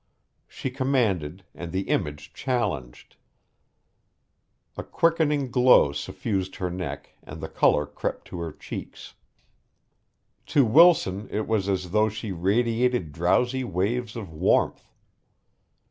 [0.47, 3.17] She commanded and the image challenged.
[4.75, 9.13] A quickening glow suffused her neck and the color crept to her cheeks.
[10.47, 14.89] To Wilson it was as though she radiated drowsy waves of warmth.